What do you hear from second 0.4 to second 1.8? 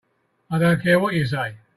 I don't care what you say.